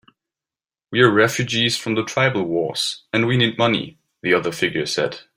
[0.91, 5.19] "We're refugees from the tribal wars, and we need money," the other figure said.